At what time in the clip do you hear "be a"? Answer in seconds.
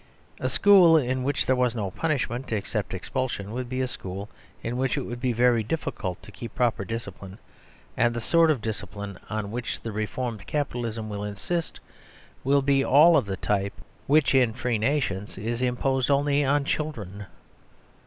3.69-3.87